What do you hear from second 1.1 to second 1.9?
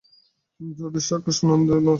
আকাশ আনন্দো ন স্যাৎ।